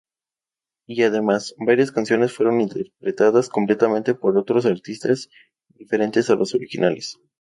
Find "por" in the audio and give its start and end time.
4.15-4.35